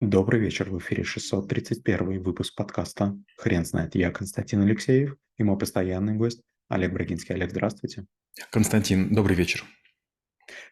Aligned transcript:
Добрый 0.00 0.40
вечер, 0.40 0.70
в 0.70 0.78
эфире 0.78 1.04
631 1.04 2.22
выпуск 2.22 2.54
подкаста 2.56 3.18
«Хрен 3.36 3.66
знает». 3.66 3.94
Я 3.94 4.10
Константин 4.10 4.62
Алексеев 4.62 5.14
и 5.36 5.42
мой 5.42 5.58
постоянный 5.58 6.14
гость 6.14 6.40
Олег 6.70 6.94
Брагинский. 6.94 7.34
Олег, 7.34 7.50
здравствуйте. 7.50 8.06
Константин, 8.50 9.14
добрый 9.14 9.36
вечер. 9.36 9.62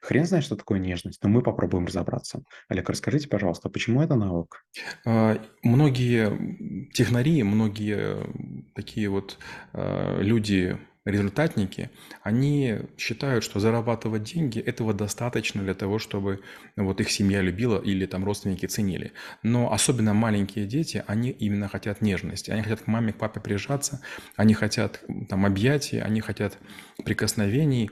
Хрен 0.01 0.25
знает, 0.25 0.47
что 0.47 0.57
такое 0.57 0.79
нежность, 0.79 1.23
но 1.23 1.29
мы 1.29 1.43
попробуем 1.43 1.85
разобраться. 1.85 2.43
Олег, 2.69 2.89
расскажите, 2.89 3.29
пожалуйста, 3.29 3.69
почему 3.69 4.01
это 4.01 4.15
навык? 4.15 4.65
А, 5.05 5.39
Многие 5.63 6.89
технари, 6.95 7.43
многие 7.43 8.73
такие 8.75 9.11
вот 9.11 9.39
а, 9.75 10.23
люди, 10.23 10.79
результатники, 11.09 11.91
они 12.23 12.81
считают, 12.97 13.45
что 13.45 13.61
зарабатывать 13.61 14.25
деньги 14.25 14.61
этого 14.61 14.95
достаточно 14.95 15.63
для 15.63 15.75
того, 15.75 15.99
чтобы 15.99 16.41
вот 16.77 17.01
их 17.01 17.11
семья 17.11 17.41
любила 17.41 17.81
или 17.81 18.07
там 18.07 18.25
родственники 18.25 18.67
ценили. 18.67 19.13
Но 19.43 19.73
особенно 19.73 20.15
маленькие 20.15 20.67
дети, 20.67 21.03
они 21.07 21.31
именно 21.31 21.69
хотят 21.69 22.03
нежности. 22.03 22.51
Они 22.51 22.63
хотят 22.63 22.83
к 22.83 22.87
маме, 22.87 23.13
к 23.13 23.17
папе 23.17 23.41
прижаться, 23.41 24.03
они 24.37 24.55
хотят 24.55 25.03
там 25.29 25.47
объятий, 25.47 25.99
они 25.99 26.21
хотят 26.21 26.59
прикосновений, 27.05 27.91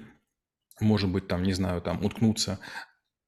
может 0.80 1.10
быть, 1.10 1.26
там, 1.26 1.42
не 1.42 1.54
знаю, 1.54 1.80
там 1.80 2.04
уткнуться 2.04 2.58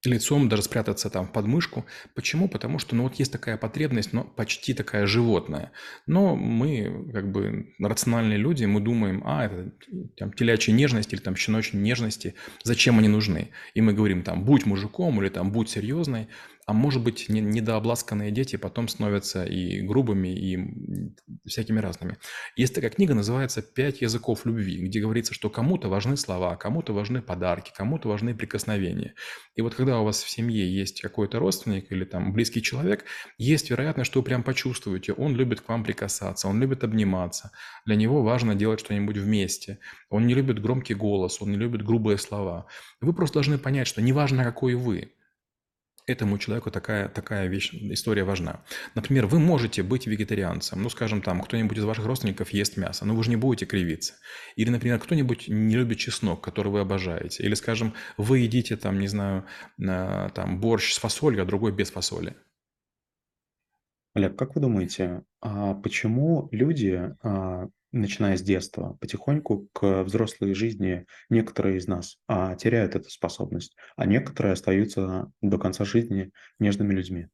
лицом, 0.05 0.47
даже 0.47 0.63
спрятаться 0.63 1.09
там 1.09 1.27
в 1.27 1.31
подмышку. 1.31 1.85
Почему? 2.15 2.47
Потому 2.47 2.79
что, 2.79 2.95
ну, 2.95 3.03
вот 3.03 3.15
есть 3.15 3.31
такая 3.31 3.57
потребность, 3.57 4.13
но 4.13 4.23
почти 4.23 4.73
такая 4.73 5.05
животная. 5.05 5.71
Но 6.07 6.35
мы, 6.35 7.11
как 7.11 7.31
бы, 7.31 7.73
рациональные 7.79 8.37
люди, 8.37 8.65
мы 8.65 8.79
думаем, 8.79 9.21
а, 9.25 9.45
это 9.45 9.71
там 10.17 10.31
телячья 10.33 10.71
нежность 10.71 11.11
или 11.11 11.19
там 11.19 11.35
щеночьи 11.35 11.77
нежности, 11.77 12.35
зачем 12.63 12.99
они 12.99 13.09
нужны? 13.09 13.49
И 13.73 13.81
мы 13.81 13.93
говорим 13.93 14.23
там, 14.23 14.45
будь 14.45 14.65
мужиком 14.65 15.21
или 15.21 15.29
там, 15.29 15.51
будь 15.51 15.69
серьезной. 15.69 16.27
А 16.65 16.73
может 16.73 17.03
быть, 17.03 17.29
недообласканные 17.29 18.29
дети 18.29 18.55
потом 18.55 18.87
становятся 18.87 19.43
и 19.43 19.81
грубыми, 19.81 20.27
и 20.29 20.57
всякими 21.49 21.79
разными. 21.79 22.17
Есть 22.55 22.75
такая 22.75 22.89
книга, 22.89 23.13
называется 23.13 23.61
«Пять 23.61 24.01
языков 24.01 24.45
любви», 24.45 24.85
где 24.85 24.99
говорится, 24.99 25.33
что 25.33 25.49
кому-то 25.49 25.89
важны 25.89 26.17
слова, 26.17 26.55
кому-то 26.55 26.93
важны 26.93 27.21
подарки, 27.21 27.71
кому-то 27.75 28.09
важны 28.09 28.35
прикосновения. 28.35 29.15
И 29.55 29.61
вот 29.61 29.75
когда 29.75 29.99
у 29.99 30.05
вас 30.05 30.23
в 30.23 30.29
семье 30.29 30.71
есть 30.73 31.01
какой-то 31.01 31.39
родственник 31.39 31.91
или 31.91 32.05
там 32.05 32.33
близкий 32.33 32.61
человек, 32.61 33.05
есть 33.37 33.69
вероятность, 33.69 34.09
что 34.09 34.19
вы 34.19 34.25
прям 34.25 34.43
почувствуете, 34.43 35.13
он 35.13 35.35
любит 35.35 35.61
к 35.61 35.69
вам 35.69 35.83
прикасаться, 35.83 36.47
он 36.47 36.59
любит 36.59 36.83
обниматься, 36.83 37.51
для 37.85 37.95
него 37.95 38.23
важно 38.23 38.55
делать 38.55 38.79
что-нибудь 38.79 39.17
вместе, 39.17 39.79
он 40.09 40.27
не 40.27 40.33
любит 40.33 40.61
громкий 40.61 40.93
голос, 40.93 41.41
он 41.41 41.51
не 41.51 41.57
любит 41.57 41.85
грубые 41.85 42.17
слова. 42.17 42.67
Вы 43.01 43.13
просто 43.13 43.35
должны 43.35 43.57
понять, 43.57 43.87
что 43.87 44.01
неважно, 44.01 44.43
какой 44.43 44.75
вы, 44.75 45.13
этому 46.09 46.37
человеку 46.37 46.71
такая, 46.71 47.07
такая 47.07 47.47
вещь, 47.47 47.73
история 47.73 48.23
важна. 48.23 48.63
Например, 48.95 49.25
вы 49.27 49.39
можете 49.39 49.83
быть 49.83 50.07
вегетарианцем, 50.07 50.81
ну, 50.81 50.89
скажем, 50.89 51.21
там, 51.21 51.41
кто-нибудь 51.41 51.77
из 51.77 51.83
ваших 51.83 52.05
родственников 52.05 52.49
ест 52.49 52.77
мясо, 52.77 53.05
но 53.05 53.15
вы 53.15 53.23
же 53.23 53.29
не 53.29 53.35
будете 53.35 53.65
кривиться. 53.65 54.15
Или, 54.55 54.69
например, 54.69 54.99
кто-нибудь 54.99 55.47
не 55.47 55.75
любит 55.75 55.99
чеснок, 55.99 56.41
который 56.41 56.71
вы 56.71 56.79
обожаете. 56.79 57.43
Или, 57.43 57.53
скажем, 57.53 57.93
вы 58.17 58.39
едите, 58.39 58.75
там, 58.75 58.99
не 58.99 59.07
знаю, 59.07 59.45
там, 59.77 60.59
борщ 60.59 60.93
с 60.93 60.97
фасолью, 60.97 61.43
а 61.43 61.45
другой 61.45 61.71
без 61.71 61.91
фасоли. 61.91 62.35
Олег, 64.15 64.35
как 64.35 64.55
вы 64.55 64.61
думаете, 64.61 65.23
а 65.39 65.75
почему 65.75 66.49
люди 66.51 67.15
а, 67.21 67.67
начиная 67.91 68.37
с 68.37 68.41
детства, 68.41 68.97
потихоньку 68.99 69.67
к 69.73 70.03
взрослой 70.03 70.53
жизни 70.53 71.05
некоторые 71.29 71.77
из 71.77 71.87
нас 71.87 72.17
а, 72.27 72.55
теряют 72.55 72.95
эту 72.95 73.09
способность, 73.09 73.75
а 73.95 74.05
некоторые 74.05 74.53
остаются 74.53 75.31
до 75.41 75.57
конца 75.57 75.85
жизни 75.85 76.31
нежными 76.59 76.93
людьми. 76.93 77.27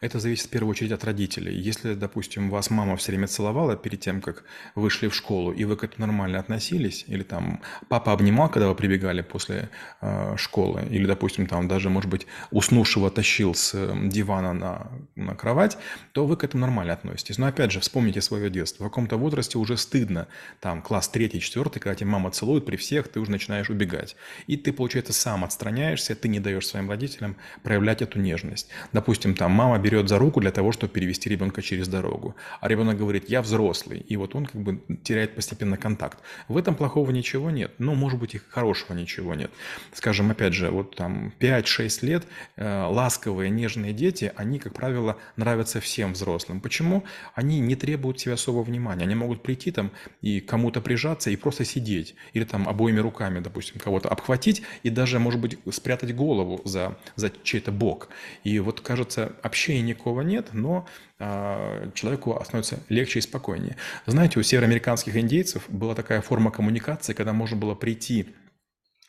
Это 0.00 0.20
зависит 0.20 0.46
в 0.46 0.50
первую 0.50 0.70
очередь 0.70 0.92
от 0.92 1.04
родителей. 1.04 1.54
Если, 1.54 1.94
допустим, 1.94 2.50
вас 2.50 2.70
мама 2.70 2.96
все 2.96 3.12
время 3.12 3.26
целовала 3.26 3.76
перед 3.76 4.00
тем, 4.00 4.20
как 4.20 4.44
вышли 4.74 5.08
в 5.08 5.14
школу, 5.14 5.52
и 5.52 5.64
вы 5.64 5.76
к 5.76 5.84
этому 5.84 6.06
нормально 6.06 6.38
относились, 6.38 7.04
или 7.08 7.22
там 7.22 7.62
папа 7.88 8.12
обнимал, 8.12 8.48
когда 8.50 8.68
вы 8.68 8.74
прибегали 8.74 9.22
после 9.22 9.70
э, 10.00 10.36
школы, 10.36 10.86
или, 10.90 11.06
допустим, 11.06 11.46
там 11.46 11.68
даже, 11.68 11.88
может 11.88 12.10
быть, 12.10 12.26
уснувшего 12.50 13.10
тащил 13.10 13.54
с 13.54 13.72
дивана 14.08 14.52
на, 14.52 14.90
на 15.16 15.34
кровать, 15.34 15.78
то 16.12 16.26
вы 16.26 16.36
к 16.36 16.44
этому 16.44 16.60
нормально 16.62 16.92
относитесь. 16.92 17.38
Но 17.38 17.46
опять 17.46 17.70
же, 17.70 17.80
вспомните 17.80 18.20
свое 18.20 18.50
детство. 18.50 18.84
В 18.84 18.88
каком-то 18.88 19.16
возрасте 19.16 19.58
уже 19.58 19.76
стыдно, 19.76 20.28
там, 20.60 20.82
класс 20.82 21.08
третий, 21.08 21.40
четвертый, 21.40 21.80
когда 21.80 21.94
тебя 21.94 22.10
мама 22.10 22.30
целует 22.30 22.66
при 22.66 22.76
всех, 22.76 23.08
ты 23.08 23.20
уже 23.20 23.30
начинаешь 23.30 23.70
убегать. 23.70 24.16
И 24.46 24.56
ты, 24.56 24.72
получается, 24.72 25.12
сам 25.12 25.44
отстраняешься, 25.44 26.14
ты 26.14 26.28
не 26.28 26.40
даешь 26.40 26.66
своим 26.66 26.90
родителям 26.90 27.36
проявлять 27.62 28.02
эту 28.02 28.20
нежность. 28.20 28.68
Допустим, 28.92 29.34
там 29.34 29.53
мама 29.54 29.78
берет 29.78 30.08
за 30.08 30.18
руку 30.18 30.40
для 30.40 30.50
того, 30.50 30.72
чтобы 30.72 30.92
перевести 30.92 31.30
ребенка 31.30 31.62
через 31.62 31.88
дорогу. 31.88 32.34
А 32.60 32.68
ребенок 32.68 32.98
говорит, 32.98 33.30
я 33.30 33.40
взрослый. 33.40 34.00
И 34.00 34.16
вот 34.16 34.34
он 34.34 34.46
как 34.46 34.60
бы 34.60 34.82
теряет 35.02 35.34
постепенно 35.34 35.76
контакт. 35.76 36.18
В 36.48 36.56
этом 36.56 36.74
плохого 36.74 37.10
ничего 37.10 37.50
нет. 37.50 37.72
Ну, 37.78 37.94
может 37.94 38.18
быть, 38.18 38.34
и 38.34 38.38
хорошего 38.38 38.96
ничего 38.96 39.34
нет. 39.34 39.50
Скажем, 39.92 40.30
опять 40.30 40.54
же, 40.54 40.70
вот 40.70 40.96
там 40.96 41.32
5-6 41.40 42.06
лет 42.06 42.24
э, 42.56 42.86
ласковые, 42.90 43.50
нежные 43.50 43.92
дети, 43.92 44.32
они, 44.36 44.58
как 44.58 44.74
правило, 44.74 45.16
нравятся 45.36 45.80
всем 45.80 46.12
взрослым. 46.12 46.60
Почему? 46.60 47.04
Они 47.34 47.60
не 47.60 47.76
требуют 47.76 48.20
себе 48.20 48.34
особого 48.34 48.64
внимания. 48.64 49.04
Они 49.04 49.14
могут 49.14 49.42
прийти 49.42 49.70
там 49.70 49.90
и 50.20 50.40
кому-то 50.40 50.80
прижаться 50.80 51.30
и 51.30 51.36
просто 51.36 51.64
сидеть. 51.64 52.14
Или 52.32 52.44
там 52.44 52.68
обоими 52.68 53.00
руками, 53.00 53.40
допустим, 53.40 53.78
кого-то 53.78 54.08
обхватить 54.08 54.62
и 54.82 54.90
даже, 54.90 55.18
может 55.18 55.40
быть, 55.40 55.58
спрятать 55.70 56.14
голову 56.14 56.60
за, 56.64 56.98
за 57.16 57.30
чей-то 57.42 57.72
бок. 57.72 58.08
И 58.42 58.58
вот, 58.58 58.80
кажется, 58.80 59.32
общения 59.44 59.82
никакого 59.82 60.22
нет, 60.22 60.48
но 60.52 60.86
э, 61.18 61.90
человеку 61.94 62.40
становится 62.44 62.80
легче 62.88 63.18
и 63.18 63.22
спокойнее. 63.22 63.76
Знаете, 64.06 64.40
у 64.40 64.42
североамериканских 64.42 65.16
индейцев 65.16 65.64
была 65.68 65.94
такая 65.94 66.20
форма 66.20 66.50
коммуникации, 66.50 67.12
когда 67.12 67.32
можно 67.32 67.56
было 67.56 67.74
прийти 67.74 68.34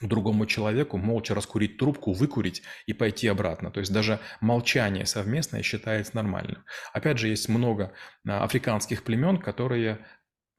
другому 0.02 0.46
человеку, 0.46 0.98
молча 0.98 1.34
раскурить 1.34 1.78
трубку, 1.78 2.12
выкурить 2.12 2.64
и 2.86 2.94
пойти 2.94 3.28
обратно. 3.28 3.72
То 3.72 3.80
есть 3.80 3.94
даже 3.94 4.20
молчание 4.42 5.06
совместное 5.06 5.64
считается 5.64 6.16
нормальным. 6.16 6.64
Опять 6.94 7.18
же, 7.18 7.30
есть 7.30 7.48
много 7.48 7.94
а, 8.28 8.44
африканских 8.44 9.04
племен, 9.04 9.38
которые 9.38 10.00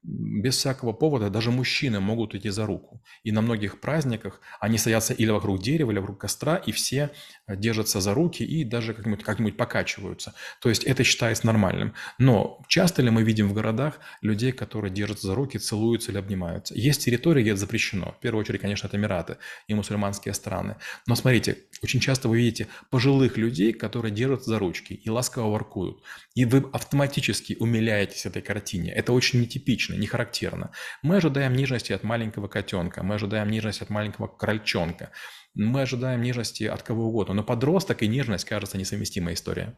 без 0.07 0.55
всякого 0.55 0.93
повода 0.93 1.29
даже 1.29 1.51
мужчины 1.51 1.99
могут 1.99 2.33
идти 2.33 2.49
за 2.49 2.65
руку. 2.65 3.03
И 3.23 3.31
на 3.31 3.41
многих 3.41 3.81
праздниках 3.81 4.39
они 4.61 4.77
садятся 4.77 5.13
или 5.13 5.29
вокруг 5.29 5.61
дерева, 5.61 5.91
или 5.91 5.99
вокруг 5.99 6.21
костра, 6.21 6.55
и 6.55 6.71
все 6.71 7.11
э, 7.45 7.57
держатся 7.57 7.99
за 7.99 8.13
руки 8.13 8.43
и 8.43 8.63
даже 8.63 8.93
как-нибудь 8.93 9.23
как 9.23 9.37
покачиваются. 9.57 10.33
То 10.61 10.69
есть 10.69 10.85
это 10.85 11.03
считается 11.03 11.45
нормальным. 11.45 11.93
Но 12.19 12.63
часто 12.69 13.01
ли 13.01 13.09
мы 13.09 13.23
видим 13.23 13.49
в 13.49 13.53
городах 13.53 13.99
людей, 14.21 14.53
которые 14.53 14.93
держатся 14.93 15.27
за 15.27 15.35
руки, 15.35 15.57
целуются 15.57 16.11
или 16.11 16.17
обнимаются? 16.17 16.73
Есть 16.73 17.03
территории, 17.03 17.41
где 17.41 17.51
это 17.51 17.59
запрещено. 17.59 18.15
В 18.17 18.21
первую 18.21 18.41
очередь, 18.41 18.61
конечно, 18.61 18.87
это 18.87 18.95
Эмираты 18.95 19.37
и 19.67 19.73
мусульманские 19.73 20.33
страны. 20.33 20.77
Но 21.05 21.15
смотрите, 21.15 21.57
очень 21.83 21.99
часто 21.99 22.29
вы 22.29 22.37
видите 22.37 22.67
пожилых 22.89 23.37
людей, 23.37 23.73
которые 23.73 24.13
держатся 24.13 24.51
за 24.51 24.59
ручки 24.59 24.93
и 24.93 25.09
ласково 25.09 25.51
воркуют. 25.51 26.01
И 26.33 26.45
вы 26.45 26.65
автоматически 26.71 27.57
умиляетесь 27.59 28.25
этой 28.25 28.41
картине. 28.41 28.93
Это 28.93 29.11
очень 29.11 29.41
нетипично, 29.41 29.96
не 29.97 30.07
характерно. 30.07 30.71
Мы 31.01 31.17
ожидаем 31.17 31.53
нежности 31.53 31.93
от 31.93 32.03
маленького 32.03 32.47
котенка, 32.47 33.03
мы 33.03 33.15
ожидаем 33.15 33.49
нежности 33.49 33.83
от 33.83 33.89
маленького 33.89 34.27
крольчонка, 34.27 35.11
мы 35.53 35.81
ожидаем 35.81 36.21
нежности 36.21 36.63
от 36.63 36.83
кого 36.83 37.07
угодно. 37.07 37.33
Но 37.33 37.43
подросток 37.43 38.03
и 38.03 38.07
нежность, 38.07 38.45
кажется, 38.45 38.77
несовместимая 38.77 39.33
история. 39.33 39.77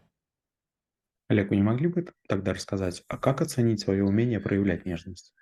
Олег, 1.30 1.50
вы 1.52 1.58
не 1.58 1.64
могли 1.64 1.88
бы 1.88 2.08
тогда 2.28 2.54
рассказать, 2.54 3.04
а 3.08 3.18
как 3.18 3.42
оценить 3.42 3.80
свое 3.82 4.04
умение 4.04 4.40
проявлять 4.40 4.86
нежность? 4.86 5.34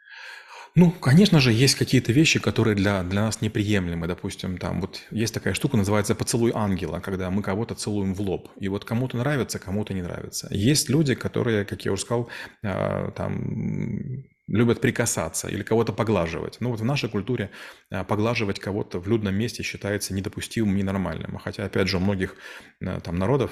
Ну, 0.76 0.92
конечно 0.92 1.40
же, 1.40 1.52
есть 1.52 1.74
какие-то 1.74 2.12
вещи, 2.12 2.40
которые 2.40 2.76
для, 2.76 3.02
для 3.02 3.22
нас 3.22 3.42
неприемлемы. 3.42 4.06
Допустим, 4.06 4.60
там 4.60 4.80
вот 4.82 5.02
есть 5.10 5.34
такая 5.34 5.56
штука, 5.56 5.76
называется 5.76 6.14
поцелуй 6.14 6.52
ангела, 6.54 7.00
когда 7.00 7.32
мы 7.32 7.42
кого-то 7.42 7.74
целуем 7.74 8.14
в 8.14 8.22
лоб. 8.22 8.50
И 8.60 8.68
вот 8.68 8.86
кому-то 8.86 9.18
нравится, 9.18 9.58
кому-то 9.58 9.96
не 9.96 10.04
нравится. 10.04 10.48
Есть 10.52 10.88
люди, 10.88 11.16
которые, 11.16 11.66
как 11.66 11.84
я 11.84 11.92
уже 11.92 12.04
сказал, 12.04 12.30
а, 12.64 13.10
там 13.12 14.24
любят 14.48 14.82
прикасаться 14.82 15.48
или 15.48 15.64
кого-то 15.64 15.94
поглаживать. 15.94 16.58
Ну 16.60 16.72
вот 16.72 16.80
в 16.80 16.86
нашей 16.86 17.10
культуре 17.10 17.52
а, 17.90 18.04
поглаживать 18.04 18.60
кого-то 18.60 19.00
в 19.00 19.08
людном 19.08 19.36
месте 19.36 19.64
считается 19.64 20.14
недопустимым, 20.14 20.76
ненормальным. 20.76 21.38
Хотя, 21.38 21.66
опять 21.66 21.88
же, 21.88 21.98
у 21.98 22.00
многих 22.00 22.36
а, 22.82 23.00
там 23.00 23.18
народов 23.18 23.52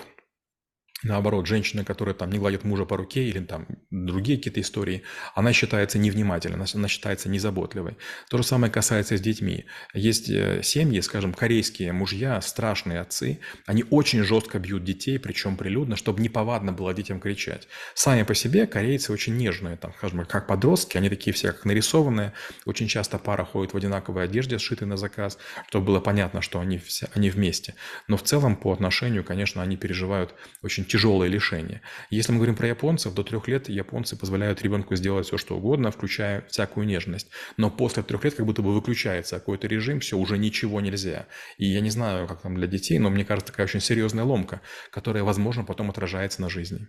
Наоборот, 1.04 1.46
женщина, 1.46 1.84
которая 1.84 2.16
там 2.16 2.32
не 2.32 2.40
гладит 2.40 2.64
мужа 2.64 2.86
по 2.86 2.96
руке 2.96 3.26
или 3.26 3.40
там 3.40 3.68
другие 3.92 4.38
какие-то 4.38 4.62
истории, 4.62 5.04
она 5.34 5.52
считается 5.52 6.00
невнимательной, 6.00 6.66
она 6.74 6.88
считается 6.88 7.28
незаботливой. 7.28 7.98
То 8.30 8.38
же 8.38 8.44
самое 8.44 8.72
касается 8.72 9.18
с 9.18 9.22
детьми. 9.22 9.66
Есть 9.94 10.30
э, 10.30 10.62
семьи, 10.64 11.02
скажем, 11.02 11.34
корейские 11.34 11.92
мужья, 11.92 12.40
страшные 12.40 13.02
отцы, 13.02 13.40
они 13.66 13.84
очень 13.90 14.24
жестко 14.24 14.58
бьют 14.58 14.86
детей, 14.86 15.20
причем 15.20 15.58
прилюдно, 15.58 15.98
чтобы 15.98 16.22
неповадно 16.22 16.72
было 16.72 16.94
детям 16.94 17.20
кричать. 17.20 17.68
Сами 17.94 18.24
по 18.24 18.34
себе 18.34 18.66
корейцы 18.66 19.12
очень 19.12 19.36
нежные, 19.36 19.76
там, 19.76 19.94
скажем, 19.98 20.26
как 20.26 20.48
подростки, 20.48 20.98
они 20.98 21.10
такие 21.10 21.34
все 21.34 21.52
как 21.52 21.66
нарисованные. 21.66 22.32
Очень 22.64 22.88
часто 22.88 23.20
пара 23.20 23.44
ходит 23.44 23.74
в 23.74 23.78
одинаковой 23.78 24.24
одежде, 24.24 24.58
сшитой 24.58 24.88
на 24.88 24.96
заказ, 24.96 25.38
чтобы 25.68 25.88
было 25.88 26.00
понятно, 26.00 26.42
что 26.42 26.62
они, 26.62 26.78
все, 26.78 27.10
они 27.14 27.30
вместе. 27.30 27.76
Но 28.08 28.16
в 28.16 28.24
целом 28.24 28.56
по 28.56 28.72
отношению, 28.72 29.26
конечно, 29.26 29.62
они 29.62 29.76
переживают 29.76 30.34
очень 30.64 30.85
очень 30.86 30.92
тяжелое 30.92 31.28
лишение. 31.28 31.82
Если 32.12 32.32
мы 32.32 32.38
говорим 32.38 32.56
про 32.56 32.68
японцев, 32.68 33.14
до 33.14 33.24
трех 33.24 33.48
лет 33.48 33.70
японцы 33.70 34.16
позволяют 34.16 34.62
ребенку 34.62 34.96
сделать 34.96 35.26
все, 35.26 35.38
что 35.38 35.58
угодно, 35.58 35.92
включая 35.92 36.42
всякую 36.48 36.88
нежность. 36.88 37.30
Но 37.58 37.72
после 37.72 38.04
трех 38.04 38.24
лет 38.24 38.36
как 38.36 38.46
будто 38.46 38.62
бы 38.62 38.74
выключается 38.74 39.36
какой-то 39.40 39.68
режим, 39.68 40.00
все, 40.00 40.18
уже 40.18 40.38
ничего 40.38 40.82
нельзя. 40.82 41.28
И 41.58 41.66
я 41.66 41.82
не 41.82 41.90
знаю, 41.90 42.28
как 42.28 42.42
там 42.42 42.56
для 42.56 42.68
детей, 42.68 43.00
но 43.00 43.10
мне 43.10 43.26
кажется, 43.26 43.52
такая 43.52 43.66
очень 43.66 43.82
серьезная 43.82 44.24
ломка, 44.24 44.62
которая, 44.92 45.24
возможно, 45.24 45.64
потом 45.64 45.90
отражается 45.90 46.42
на 46.42 46.50
жизни. 46.50 46.88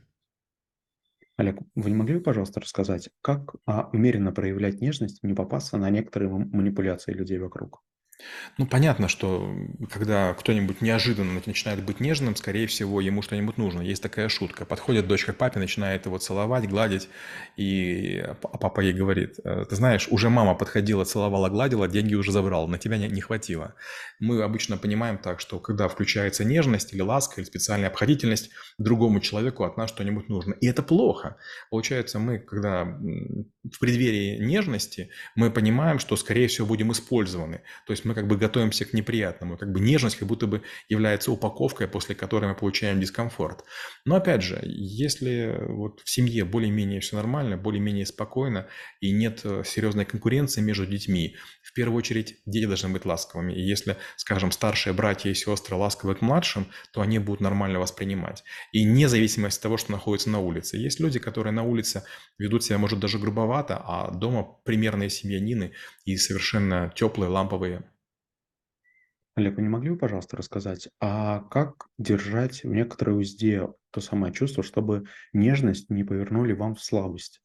Олег, 1.39 1.59
вы 1.75 1.91
не 1.91 1.97
могли 1.97 2.17
бы, 2.17 2.23
пожалуйста, 2.23 2.61
рассказать, 2.61 3.11
как 3.21 3.57
а, 3.67 3.91
умеренно 3.93 4.33
проявлять 4.33 4.81
нежность, 4.81 5.23
не 5.23 5.35
попасться 5.35 5.77
на 5.77 5.91
некоторые 5.91 6.31
манипуляции 6.31 7.13
людей 7.13 7.39
вокруг? 7.39 7.83
Ну, 8.59 8.67
понятно, 8.67 9.09
что 9.09 9.55
когда 9.91 10.33
кто-нибудь 10.35 10.81
неожиданно 10.81 11.41
начинает 11.45 11.85
быть 11.85 12.01
нежным, 12.01 12.37
скорее 12.37 12.67
всего, 12.67 13.01
ему 13.01 13.21
что-нибудь 13.21 13.59
нужно. 13.59 13.83
Есть 13.83 14.03
такая 14.03 14.29
шутка. 14.29 14.65
Подходит 14.65 15.07
дочка 15.07 15.33
к 15.33 15.37
папе, 15.37 15.61
начинает 15.61 16.07
его 16.07 16.19
целовать, 16.19 16.69
гладить, 16.69 17.09
и 17.57 18.19
а 18.19 18.35
папа 18.35 18.81
ей 18.81 18.95
говорит, 18.95 19.39
«Э, 19.45 19.65
ты 19.69 19.77
знаешь, 19.77 20.09
уже 20.11 20.31
мама 20.31 20.55
подходила, 20.55 21.05
целовала, 21.05 21.51
гладила, 21.51 21.87
деньги 21.87 22.15
уже 22.15 22.33
забрал, 22.33 22.67
на 22.69 22.79
тебя 22.79 22.97
не, 22.97 23.09
не 23.09 23.21
хватило. 23.21 23.75
Мы 24.21 24.43
обычно 24.43 24.79
понимаем 24.79 25.19
так, 25.19 25.41
что 25.41 25.59
когда 25.59 25.89
включается 25.89 26.45
нежность 26.45 26.95
или 26.95 27.03
ласка, 27.03 27.41
или 27.41 27.47
специальная 27.47 27.89
обходительность, 27.89 28.51
другому 28.79 29.21
человеку 29.21 29.65
от 29.65 29.77
нас 29.77 29.91
что-нибудь 29.91 30.29
нужно. 30.29 30.55
И 30.55 30.67
это 30.67 30.83
плохо. 30.83 31.37
Получается, 31.71 32.19
мы, 32.19 32.39
когда 32.39 32.99
в 33.73 33.79
преддверии 33.79 34.39
нежности, 34.39 35.11
мы 35.35 35.51
понимаем, 35.51 35.99
что, 35.99 36.17
скорее 36.17 36.49
всего, 36.49 36.67
будем 36.67 36.93
использованы. 36.93 37.63
То 37.87 37.93
есть 37.93 38.05
мы 38.05 38.15
как 38.15 38.27
бы 38.27 38.37
готовимся 38.37 38.85
к 38.85 38.93
неприятному. 38.93 39.57
Как 39.57 39.73
бы 39.73 39.81
нежность 39.81 40.17
как 40.17 40.29
будто 40.29 40.47
бы 40.47 40.63
является 40.89 41.33
упаковкой, 41.33 41.89
после 41.89 42.15
которой 42.15 42.47
мы 42.47 42.55
получаем 42.55 43.01
дискомфорт. 43.01 43.65
Но 44.05 44.17
опять 44.17 44.43
же, 44.43 44.61
если 44.65 45.57
вот 45.69 46.01
в 46.05 46.11
семье 46.11 46.45
более-менее 46.45 47.01
все 47.01 47.17
нормально, 47.17 47.57
более-менее 47.57 48.07
спокойно 48.07 48.69
и 49.01 49.11
нет 49.11 49.41
э, 49.45 49.63
серьезной 49.65 50.05
конкуренции 50.05 50.61
между 50.61 50.87
детьми, 50.87 51.37
в 51.63 51.73
первую 51.73 51.99
очередь 51.99 52.37
дети 52.47 52.67
должны 52.67 52.91
быть 52.91 53.05
ласковыми. 53.05 53.53
И 53.53 53.61
если, 53.61 53.97
скажем, 54.17 54.53
старшие 54.53 54.93
братья 54.93 55.31
и 55.31 55.35
сестры 55.35 55.77
ласковы 55.77 56.15
к 56.15 56.23
младшим, 56.23 56.67
то 56.93 57.01
они 57.01 57.19
будут 57.19 57.41
нормально 57.41 57.81
воспринимать. 57.81 58.45
И 58.73 58.87
вне 58.87 59.09
зависимости 59.09 59.59
от 59.59 59.63
того, 59.63 59.77
что 59.77 59.93
находится 59.93 60.31
на 60.31 60.41
улице. 60.41 60.77
Есть 60.77 61.01
люди, 61.01 61.19
которые 61.19 61.53
на 61.53 61.63
улице 61.63 62.05
ведут 62.39 62.65
себя, 62.65 62.79
может, 62.79 62.99
даже 62.99 63.19
грубовато, 63.19 63.56
а 63.65 64.11
дома 64.11 64.43
примерные 64.65 65.11
семьянины 65.11 65.73
и 66.05 66.17
совершенно 66.17 66.93
теплые, 66.95 67.31
ламповые 67.31 67.91
Олег, 69.37 69.57
вы 69.57 69.63
не 69.63 69.69
могли 69.69 69.91
бы, 69.91 69.99
пожалуйста, 69.99 70.39
рассказать, 70.39 70.89
а 70.99 71.41
как 71.51 71.89
держать 71.99 72.65
в 72.65 72.69
некоторой 72.69 73.21
узде 73.21 73.69
то 73.91 74.01
самое 74.01 74.33
чувство, 74.33 74.63
чтобы 74.63 75.05
нежность 75.35 75.91
не 75.91 76.05
повернули 76.05 76.55
вам 76.55 76.75
в 76.75 76.83
слабость? 76.83 77.43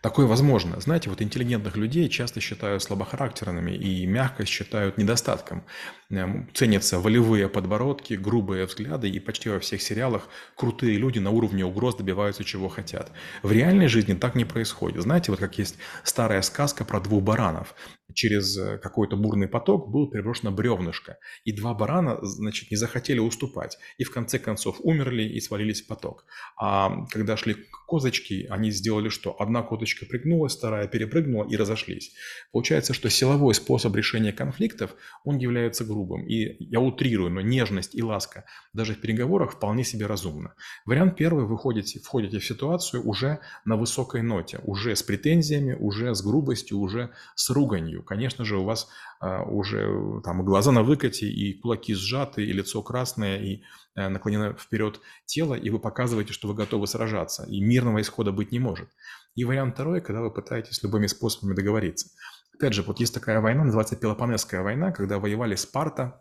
Такое 0.00 0.26
возможно. 0.26 0.80
Знаете, 0.80 1.10
вот 1.10 1.20
интеллигентных 1.20 1.76
людей 1.76 2.08
часто 2.08 2.40
считают 2.40 2.82
слабохарактерными 2.82 3.72
и 3.72 4.06
мягкость 4.06 4.50
считают 4.50 4.96
недостатком. 4.96 5.64
Эм, 6.10 6.48
ценятся 6.54 7.00
волевые 7.00 7.48
подбородки, 7.48 8.14
грубые 8.14 8.66
взгляды, 8.66 9.10
и 9.10 9.20
почти 9.20 9.48
во 9.50 9.58
всех 9.60 9.82
сериалах 9.82 10.28
крутые 10.54 10.98
люди 10.98 11.18
на 11.18 11.30
уровне 11.30 11.64
угроз 11.64 11.96
добиваются 11.96 12.44
чего 12.44 12.68
хотят. 12.68 13.10
В 13.42 13.52
реальной 13.52 13.88
жизни 13.88 14.14
так 14.14 14.34
не 14.34 14.44
происходит. 14.44 15.02
Знаете, 15.02 15.32
вот 15.32 15.40
как 15.40 15.58
есть 15.58 15.76
старая 16.04 16.42
сказка 16.42 16.84
про 16.84 17.00
двух 17.00 17.22
баранов 17.22 17.74
через 18.14 18.56
э, 18.56 18.78
какой-то 18.78 19.16
бурный 19.16 19.48
поток 19.48 19.90
было 19.90 20.10
переброшено 20.10 20.50
бревнышко. 20.50 21.18
И 21.44 21.52
два 21.52 21.74
барана, 21.74 22.18
значит, 22.22 22.70
не 22.70 22.76
захотели 22.76 23.18
уступать. 23.18 23.78
И 23.98 24.04
в 24.04 24.10
конце 24.10 24.38
концов 24.38 24.76
умерли 24.80 25.22
и 25.22 25.40
свалились 25.40 25.82
в 25.82 25.86
поток. 25.86 26.24
А 26.56 27.06
когда 27.10 27.36
шли 27.36 27.56
козочки, 27.86 28.46
они 28.50 28.70
сделали 28.70 29.08
что? 29.08 29.36
Одна 29.38 29.62
козочка 29.62 30.06
прыгнула, 30.06 30.48
вторая 30.48 30.88
перепрыгнула 30.88 31.46
и 31.48 31.56
разошлись. 31.56 32.14
Получается, 32.52 32.94
что 32.94 33.10
силовой 33.10 33.54
способ 33.54 33.94
решения 33.94 34.32
конфликтов, 34.32 34.94
он 35.24 35.38
является 35.38 35.84
грубым. 35.84 36.26
И 36.26 36.56
я 36.64 36.80
утрирую, 36.80 37.30
но 37.30 37.40
нежность 37.40 37.94
и 37.94 38.02
ласка 38.02 38.44
даже 38.72 38.94
в 38.94 39.00
переговорах 39.00 39.52
вполне 39.52 39.84
себе 39.84 40.06
разумно. 40.06 40.54
Вариант 40.86 41.16
первый, 41.16 41.44
вы 41.44 41.56
входите, 41.56 42.00
входите 42.00 42.38
в 42.38 42.46
ситуацию 42.46 43.06
уже 43.06 43.40
на 43.64 43.76
высокой 43.76 44.22
ноте, 44.22 44.60
уже 44.64 44.96
с 44.96 45.02
претензиями, 45.02 45.74
уже 45.74 46.14
с 46.14 46.22
грубостью, 46.22 46.78
уже 46.78 47.10
с 47.34 47.50
руганью 47.50 47.97
болью. 47.98 48.04
Конечно 48.04 48.44
же, 48.44 48.56
у 48.56 48.64
вас 48.64 48.88
а, 49.20 49.42
уже 49.42 49.80
э, 49.80 50.20
там 50.22 50.44
глаза 50.44 50.72
на 50.72 50.82
выкате, 50.82 51.26
и 51.26 51.60
кулаки 51.60 51.94
сжаты, 51.94 52.44
и 52.44 52.52
лицо 52.52 52.82
красное, 52.82 53.38
и 53.38 53.62
э, 53.96 54.08
наклонено 54.08 54.54
вперед 54.54 55.00
тело, 55.26 55.54
и 55.54 55.70
вы 55.70 55.78
показываете, 55.78 56.32
что 56.32 56.48
вы 56.48 56.54
готовы 56.54 56.86
сражаться, 56.86 57.44
и 57.48 57.60
мирного 57.60 58.00
исхода 58.00 58.32
быть 58.32 58.52
не 58.52 58.58
может. 58.58 58.88
И 59.34 59.44
вариант 59.44 59.74
второй, 59.74 60.00
когда 60.00 60.20
вы 60.20 60.30
пытаетесь 60.30 60.82
любыми 60.82 61.06
способами 61.06 61.54
договориться. 61.54 62.08
Опять 62.54 62.74
же, 62.74 62.82
вот 62.82 63.00
есть 63.00 63.14
такая 63.14 63.40
война, 63.40 63.64
называется 63.64 63.96
Пелопонесская 63.96 64.62
война, 64.62 64.90
когда 64.90 65.18
воевали 65.18 65.54
Спарта 65.54 66.20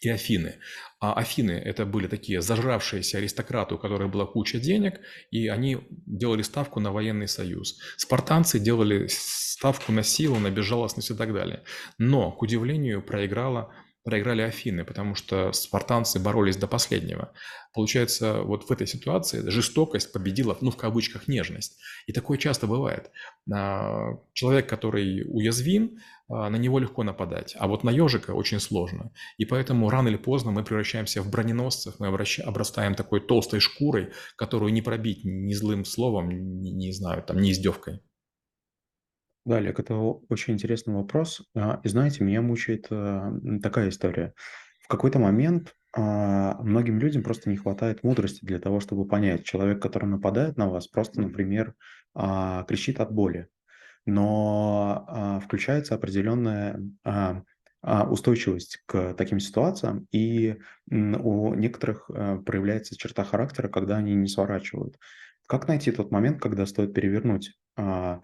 и 0.00 0.08
Афины. 0.08 0.56
А 0.98 1.14
Афины– 1.14 1.52
это 1.64 1.86
были 1.86 2.06
такие 2.06 2.40
зажравшиеся 2.42 3.18
аристократы, 3.18 3.74
у 3.74 3.78
которых 3.78 4.10
была 4.10 4.26
куча 4.26 4.58
денег, 4.58 5.00
и 5.30 5.48
они 5.48 5.78
делали 6.06 6.42
ставку 6.42 6.80
на 6.80 6.92
военный 6.92 7.28
союз. 7.28 7.78
Спартанцы 7.96 8.58
делали 8.58 9.06
ставку 9.08 9.92
на 9.92 10.02
силу, 10.02 10.38
на 10.38 10.50
безжалостность 10.50 11.10
и 11.10 11.14
так 11.14 11.32
далее. 11.32 11.62
Но, 11.98 12.32
к 12.32 12.42
удивлению, 12.42 13.02
проиграла 13.02 13.72
проиграли 14.02 14.42
Афины, 14.42 14.84
потому 14.84 15.14
что 15.14 15.52
спартанцы 15.52 16.18
боролись 16.18 16.56
до 16.56 16.66
последнего. 16.66 17.32
Получается, 17.74 18.42
вот 18.42 18.64
в 18.64 18.72
этой 18.72 18.86
ситуации 18.86 19.48
жестокость 19.48 20.12
победила, 20.12 20.56
ну, 20.60 20.70
в 20.70 20.76
кавычках, 20.76 21.28
нежность. 21.28 21.78
И 22.06 22.12
такое 22.12 22.38
часто 22.38 22.66
бывает. 22.66 23.10
А, 23.52 24.14
человек, 24.32 24.68
который 24.68 25.22
уязвим, 25.28 25.98
на 26.30 26.56
него 26.56 26.78
легко 26.78 27.02
нападать, 27.02 27.56
а 27.58 27.66
вот 27.66 27.84
на 27.84 27.90
ежика 27.90 28.30
очень 28.30 28.60
сложно. 28.60 29.12
И 29.36 29.44
поэтому 29.44 29.90
рано 29.90 30.08
или 30.08 30.16
поздно 30.16 30.52
мы 30.52 30.64
превращаемся 30.64 31.22
в 31.22 31.30
броненосцев, 31.30 31.98
мы 31.98 32.06
обрастаем 32.06 32.94
такой 32.94 33.20
толстой 33.20 33.60
шкурой, 33.60 34.12
которую 34.36 34.72
не 34.72 34.80
пробить 34.80 35.24
ни 35.24 35.52
злым 35.54 35.84
словом, 35.84 36.30
ни, 36.30 36.70
не 36.70 36.92
знаю, 36.92 37.22
там, 37.22 37.38
ни 37.38 37.50
издевкой. 37.50 38.00
Да, 39.44 39.56
Олег, 39.56 39.80
это 39.80 39.96
очень 39.96 40.54
интересный 40.54 40.94
вопрос. 40.94 41.42
А, 41.56 41.80
И 41.82 41.88
знаете, 41.88 42.22
меня 42.22 42.42
мучает 42.42 42.86
э, 42.90 43.32
такая 43.62 43.88
история. 43.88 44.34
В 44.82 44.88
какой-то 44.88 45.18
момент 45.18 45.74
а, 45.92 46.62
многим 46.62 46.98
людям 46.98 47.22
просто 47.22 47.50
не 47.50 47.56
хватает 47.56 48.04
мудрости 48.04 48.44
для 48.44 48.58
того, 48.58 48.80
чтобы 48.80 49.08
понять, 49.08 49.44
человек, 49.44 49.82
который 49.82 50.06
нападает 50.06 50.56
на 50.56 50.68
вас, 50.68 50.86
просто, 50.86 51.20
например, 51.20 51.74
а, 52.14 52.64
кричит 52.64 53.00
от 53.00 53.12
боли. 53.12 53.48
Но 54.10 55.04
а, 55.06 55.38
включается 55.38 55.94
определенная 55.94 56.82
а, 57.04 57.42
а, 57.80 58.10
устойчивость 58.10 58.82
к 58.86 59.14
таким 59.14 59.38
ситуациям, 59.38 60.08
и 60.10 60.56
у 60.90 61.54
некоторых 61.54 62.10
а, 62.10 62.38
проявляется 62.38 62.96
черта 62.96 63.22
характера, 63.22 63.68
когда 63.68 63.98
они 63.98 64.14
не 64.14 64.26
сворачивают. 64.26 64.98
Как 65.46 65.68
найти 65.68 65.92
тот 65.92 66.10
момент, 66.10 66.42
когда 66.42 66.66
стоит 66.66 66.92
перевернуть 66.92 67.52
а, 67.76 68.20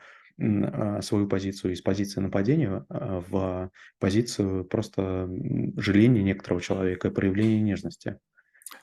свою 1.00 1.28
позицию 1.28 1.72
из 1.72 1.80
позиции 1.80 2.20
нападения 2.20 2.84
в 2.90 3.70
позицию 3.98 4.66
просто 4.66 5.30
жаления 5.78 6.22
некоторого 6.22 6.60
человека 6.60 7.08
и 7.08 7.10
проявления 7.10 7.62
нежности. 7.62 8.18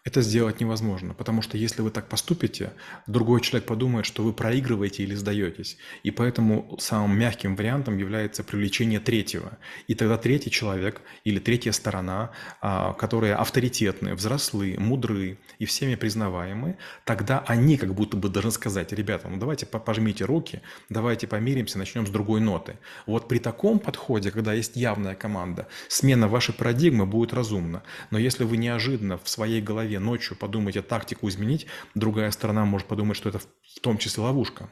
Это 0.05 0.21
сделать 0.21 0.61
невозможно, 0.61 1.13
потому 1.13 1.41
что 1.41 1.57
если 1.57 1.81
вы 1.81 1.89
так 1.89 2.07
поступите, 2.07 2.71
другой 3.07 3.41
человек 3.41 3.67
подумает, 3.67 4.05
что 4.05 4.23
вы 4.23 4.33
проигрываете 4.33 5.03
или 5.03 5.13
сдаетесь. 5.13 5.77
И 6.03 6.11
поэтому 6.11 6.77
самым 6.79 7.17
мягким 7.17 7.55
вариантом 7.55 7.97
является 7.97 8.43
привлечение 8.43 8.99
третьего. 9.01 9.57
И 9.87 9.95
тогда 9.95 10.17
третий 10.17 10.51
человек 10.51 11.01
или 11.25 11.39
третья 11.39 11.73
сторона, 11.73 12.31
а, 12.61 12.93
которые 12.93 13.35
авторитетные, 13.35 14.15
взрослые, 14.15 14.79
мудрые 14.79 15.37
и 15.59 15.65
всеми 15.65 15.95
признаваемые, 15.95 16.77
тогда 17.03 17.43
они 17.47 17.77
как 17.77 17.93
будто 17.93 18.15
бы 18.15 18.29
должны 18.29 18.51
сказать, 18.51 18.93
ребята, 18.93 19.27
ну 19.29 19.37
давайте 19.37 19.65
пожмите 19.65 20.23
руки, 20.25 20.61
давайте 20.89 21.27
помиримся, 21.27 21.77
начнем 21.77 22.07
с 22.07 22.09
другой 22.09 22.39
ноты. 22.39 22.77
Вот 23.05 23.27
при 23.27 23.39
таком 23.39 23.79
подходе, 23.79 24.31
когда 24.31 24.53
есть 24.53 24.77
явная 24.77 25.15
команда, 25.15 25.67
смена 25.89 26.29
вашей 26.29 26.53
парадигмы 26.53 27.05
будет 27.05 27.33
разумна. 27.33 27.83
Но 28.11 28.17
если 28.17 28.45
вы 28.45 28.55
неожиданно 28.57 29.17
в 29.17 29.27
своей 29.27 29.61
голове 29.61 29.72
голове 29.73 29.99
ночью 29.99 30.37
подумайте 30.37 30.81
тактику 30.81 31.27
изменить, 31.27 31.67
другая 31.95 32.31
сторона 32.31 32.65
может 32.65 32.87
подумать, 32.87 33.17
что 33.17 33.29
это 33.29 33.39
в 33.39 33.79
том 33.81 33.97
числе 33.97 34.23
ловушка. 34.23 34.69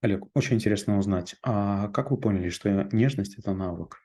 Олег, 0.00 0.24
очень 0.34 0.56
интересно 0.56 0.98
узнать, 0.98 1.36
а 1.42 1.88
как 1.88 2.10
вы 2.10 2.16
поняли, 2.16 2.50
что 2.50 2.88
нежность– 2.92 3.38
это 3.38 3.52
навык? 3.52 3.98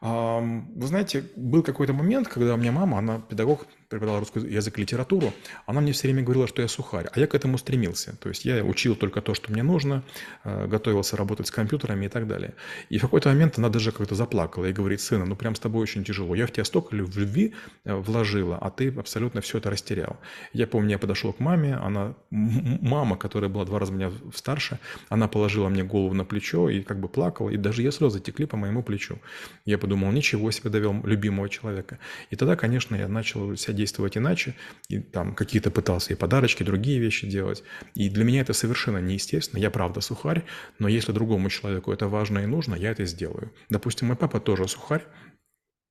Вы 0.00 0.86
знаете, 0.86 1.24
был 1.34 1.64
какой-то 1.64 1.92
момент, 1.92 2.28
когда 2.28 2.54
у 2.54 2.56
меня 2.56 2.70
мама, 2.70 2.98
она 2.98 3.20
педагог 3.20 3.66
преподавала 3.88 4.20
русский 4.20 4.40
язык 4.40 4.78
и 4.78 4.82
литературу, 4.82 5.32
она 5.66 5.80
мне 5.80 5.92
все 5.92 6.08
время 6.08 6.22
говорила, 6.22 6.46
что 6.46 6.60
я 6.62 6.68
сухарь, 6.68 7.06
а 7.10 7.18
я 7.18 7.26
к 7.26 7.34
этому 7.34 7.56
стремился. 7.58 8.16
То 8.20 8.28
есть 8.28 8.44
я 8.44 8.62
учил 8.62 8.94
только 8.94 9.22
то, 9.22 9.34
что 9.34 9.50
мне 9.50 9.62
нужно, 9.62 10.02
э, 10.44 10.66
готовился 10.66 11.16
работать 11.16 11.46
с 11.46 11.50
компьютерами 11.50 12.06
и 12.06 12.08
так 12.08 12.26
далее. 12.26 12.54
И 12.90 12.98
в 12.98 13.00
какой-то 13.00 13.30
момент 13.30 13.58
она 13.58 13.68
даже 13.70 13.92
как-то 13.92 14.14
заплакала 14.14 14.66
и 14.66 14.72
говорит, 14.72 15.00
сына, 15.00 15.24
ну 15.24 15.36
прям 15.36 15.54
с 15.54 15.60
тобой 15.60 15.82
очень 15.82 16.04
тяжело. 16.04 16.34
Я 16.34 16.46
в 16.46 16.52
тебя 16.52 16.64
столько 16.64 16.94
любви 16.94 17.54
э, 17.84 17.94
вложила, 17.94 18.58
а 18.58 18.70
ты 18.70 18.88
абсолютно 18.88 19.40
все 19.40 19.58
это 19.58 19.70
растерял. 19.70 20.18
Я 20.52 20.66
помню, 20.66 20.90
я 20.90 20.98
подошел 20.98 21.32
к 21.32 21.40
маме, 21.40 21.74
она, 21.74 22.14
мама, 22.30 23.16
которая 23.16 23.50
была 23.50 23.64
два 23.64 23.78
раза 23.78 23.92
меня 23.92 24.12
старше, 24.34 24.78
она 25.08 25.28
положила 25.28 25.68
мне 25.68 25.82
голову 25.82 26.14
на 26.14 26.24
плечо 26.24 26.68
и 26.68 26.82
как 26.82 27.00
бы 27.00 27.08
плакала, 27.08 27.48
и 27.48 27.56
даже 27.56 27.82
ее 27.82 27.92
слезы 27.92 28.20
текли 28.20 28.44
по 28.44 28.56
моему 28.58 28.82
плечу. 28.82 29.18
Я 29.64 29.78
подумал, 29.78 30.12
ничего 30.12 30.50
себе 30.50 30.68
довел 30.68 30.94
любимого 31.04 31.48
человека. 31.48 31.98
И 32.28 32.36
тогда, 32.36 32.54
конечно, 32.54 32.94
я 32.94 33.08
начал 33.08 33.56
себя 33.56 33.77
действовать 33.78 34.16
иначе, 34.18 34.54
и 34.88 34.98
там 34.98 35.34
какие-то 35.34 35.70
пытался 35.70 36.12
и 36.12 36.16
подарочки, 36.16 36.64
другие 36.64 36.98
вещи 36.98 37.26
делать. 37.26 37.62
И 37.94 38.10
для 38.10 38.24
меня 38.24 38.40
это 38.40 38.52
совершенно 38.52 38.98
неестественно. 38.98 39.60
Я 39.60 39.70
правда 39.70 40.00
сухарь, 40.00 40.44
но 40.78 40.88
если 40.88 41.12
другому 41.12 41.48
человеку 41.48 41.92
это 41.92 42.08
важно 42.08 42.40
и 42.40 42.46
нужно, 42.46 42.74
я 42.74 42.90
это 42.90 43.06
сделаю. 43.06 43.52
Допустим, 43.70 44.08
мой 44.08 44.16
папа 44.16 44.40
тоже 44.40 44.68
сухарь, 44.68 45.06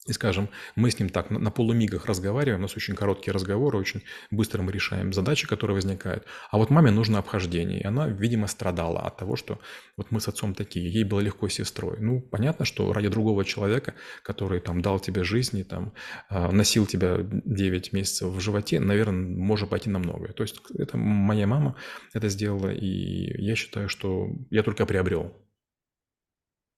и, 0.08 0.14
скажем, 0.14 0.50
мы 0.76 0.90
с 0.90 1.00
ним 1.00 1.10
так 1.10 1.30
на, 1.30 1.52
полумигах 1.52 2.06
разговариваем, 2.06 2.60
у 2.60 2.64
нас 2.64 2.76
очень 2.76 2.96
короткие 2.96 3.34
разговоры, 3.34 3.78
очень 3.78 4.04
быстро 4.32 4.62
мы 4.62 4.72
решаем 4.72 5.14
задачи, 5.14 5.48
которые 5.48 5.76
возникают. 5.76 6.26
А 6.52 6.58
вот 6.58 6.70
маме 6.70 6.92
нужно 6.92 7.20
обхождение, 7.20 7.82
и 7.82 7.86
она, 7.86 8.08
видимо, 8.08 8.48
страдала 8.48 9.02
от 9.02 9.18
того, 9.18 9.36
что 9.36 9.60
вот 9.98 10.12
мы 10.12 10.20
с 10.20 10.28
отцом 10.28 10.54
такие, 10.54 10.92
ей 10.92 11.04
было 11.04 11.20
легко 11.20 11.50
с 11.50 11.54
сестрой. 11.54 11.98
Ну, 12.00 12.22
понятно, 12.22 12.66
что 12.66 12.92
ради 12.94 13.10
другого 13.10 13.44
человека, 13.44 13.94
который 14.24 14.60
там 14.60 14.82
дал 14.82 15.00
тебе 15.00 15.24
жизнь 15.24 15.58
и 15.60 15.64
там 15.64 15.94
а, 16.30 16.52
носил 16.52 16.86
тебя 16.86 17.18
9 17.20 17.94
месяцев 17.94 18.30
в 18.30 18.40
животе, 18.40 18.80
наверное, 18.80 19.28
можно 19.28 19.68
пойти 19.68 19.90
на 19.90 20.00
многое. 20.00 20.34
То 20.34 20.44
есть 20.44 20.62
это 20.78 20.98
моя 20.98 21.48
мама 21.48 21.76
это 22.14 22.30
сделала, 22.30 22.70
и 22.70 23.42
я 23.42 23.56
считаю, 23.56 23.90
что 23.90 24.30
я 24.50 24.64
только 24.64 24.86
приобрел 24.86 25.34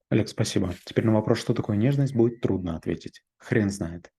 Олег, 0.09 0.27
спасибо. 0.29 0.75
Теперь 0.85 1.05
на 1.05 1.13
вопрос, 1.13 1.39
что 1.39 1.53
такое 1.53 1.77
нежность, 1.77 2.13
будет 2.13 2.41
трудно 2.41 2.75
ответить. 2.75 3.23
Хрен 3.37 3.69
знает. 3.71 4.11